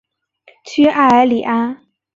[0.65, 1.85] 屈埃尔里安。